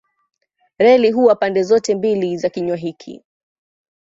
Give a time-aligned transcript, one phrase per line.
[0.79, 3.23] Reli huwa pande zote mbili za kinywa hiki.